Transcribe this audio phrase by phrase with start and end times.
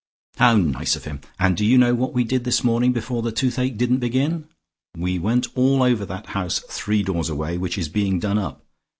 [0.37, 1.21] "How nice of him!
[1.39, 4.47] And do you know what we did this morning, before the toothache didn't begin?
[4.97, 8.65] We went all over that house three doors away, which is being done up.